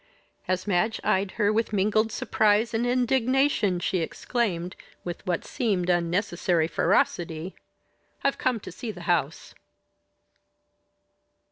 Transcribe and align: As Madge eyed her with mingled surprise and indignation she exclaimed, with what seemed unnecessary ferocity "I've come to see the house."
As 0.47 0.65
Madge 0.65 0.99
eyed 1.03 1.33
her 1.33 1.53
with 1.53 1.71
mingled 1.71 2.11
surprise 2.11 2.73
and 2.73 2.87
indignation 2.87 3.79
she 3.79 3.99
exclaimed, 3.99 4.75
with 5.03 5.23
what 5.27 5.45
seemed 5.45 5.91
unnecessary 5.91 6.67
ferocity 6.67 7.53
"I've 8.23 8.39
come 8.39 8.59
to 8.61 8.71
see 8.71 8.89
the 8.91 9.01
house." 9.01 9.53